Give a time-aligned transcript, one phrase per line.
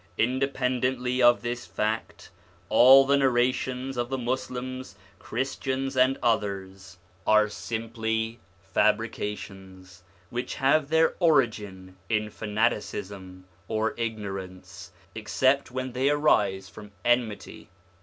[0.17, 2.31] Independently of this fact,
[2.69, 10.01] all the narrations of the Muslims, Christians, and others, are simply fabrications,
[10.31, 17.69] which have their origin in fanaticism, or ignorance, except when they arise from enmity.